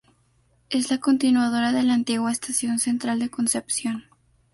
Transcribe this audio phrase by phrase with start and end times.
[0.71, 4.05] Es la continuadora de la Antigua Estación Central de Concepción.